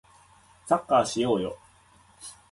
[0.65, 1.59] サッカーしようよ